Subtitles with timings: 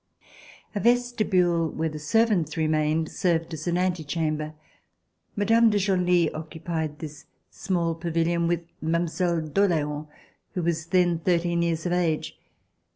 [0.73, 4.55] A vestibule, where the servants remained, served as an antechamber.
[5.35, 5.69] Mme.
[5.69, 9.41] de Genlis occupied this small pavilion with Mile.
[9.47, 10.07] d'Orleans
[10.55, 12.35] who was then thirteen years of age.